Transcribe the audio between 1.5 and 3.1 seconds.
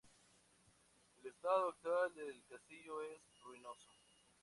actual del castillo